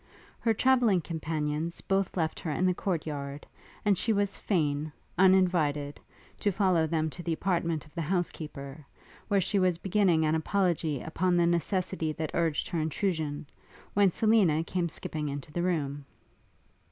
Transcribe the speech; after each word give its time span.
Her 0.39 0.51
travelling 0.55 1.01
companions 1.01 1.79
both 1.81 2.17
left 2.17 2.39
her 2.39 2.49
in 2.49 2.65
the 2.65 2.73
court 2.73 3.05
yard, 3.05 3.45
and 3.85 3.95
she 3.95 4.11
was 4.11 4.35
fain, 4.35 4.91
uninvited, 5.15 5.99
to 6.39 6.51
follow 6.51 6.87
them 6.87 7.11
to 7.11 7.21
the 7.21 7.33
apartment 7.33 7.85
of 7.85 7.93
the 7.93 8.01
housekeeper; 8.01 8.83
where 9.27 9.41
she 9.41 9.59
was 9.59 9.77
beginning 9.77 10.25
an 10.25 10.33
apology 10.33 11.01
upon 11.01 11.37
the 11.37 11.45
necessity 11.45 12.11
that 12.13 12.31
urged 12.33 12.67
her 12.69 12.79
intrusion, 12.79 13.45
when 13.93 14.09
Selina 14.09 14.63
came 14.63 14.89
skipping 14.89 15.29
into 15.29 15.51
the 15.51 15.61
room. 15.61 16.05